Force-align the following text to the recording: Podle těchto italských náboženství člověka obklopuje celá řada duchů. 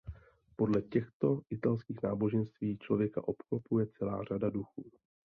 Podle 0.55 0.81
těchto 0.81 1.41
italských 1.49 1.97
náboženství 2.03 2.77
člověka 2.77 3.21
obklopuje 3.27 3.87
celá 3.87 4.23
řada 4.23 4.49
duchů. 4.49 4.91